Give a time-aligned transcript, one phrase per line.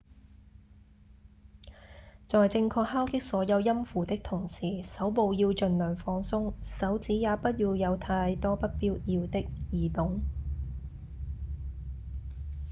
[2.27, 10.21] 在正確敲擊所有音符的同時手部要盡量放鬆手指也不要有太多不必要的移動